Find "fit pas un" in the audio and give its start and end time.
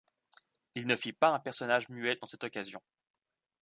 0.95-1.39